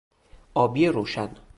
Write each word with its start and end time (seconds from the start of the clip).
آبی 0.53 0.87
روشن 0.87 1.35